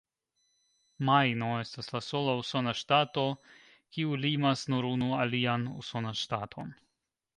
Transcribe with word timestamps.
Majno 1.09 1.49
estas 1.65 1.89
la 1.97 2.01
sola 2.05 2.33
usona 2.39 2.73
ŝtato, 2.79 3.25
kiu 3.99 4.17
limas 4.25 4.67
nur 4.75 4.89
unu 4.93 5.15
alian 5.21 5.69
usonan 5.83 6.19
ŝtaton. 6.23 6.75